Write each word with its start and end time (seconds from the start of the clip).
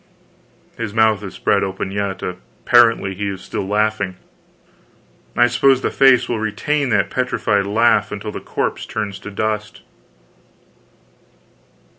His 0.79 0.95
mouth 0.95 1.21
is 1.21 1.35
spread 1.35 1.63
open 1.63 1.91
yet; 1.91 2.23
apparently 2.23 3.13
he 3.13 3.27
is 3.27 3.41
still 3.41 3.67
laughing. 3.67 4.15
I 5.37 5.45
suppose 5.45 5.81
the 5.81 5.91
face 5.91 6.27
will 6.27 6.39
retain 6.39 6.89
that 6.89 7.11
petrified 7.11 7.67
laugh 7.67 8.11
until 8.11 8.31
the 8.31 8.39
corpse 8.41 8.87
turns 8.87 9.19
to 9.19 9.29
dust. 9.29 9.81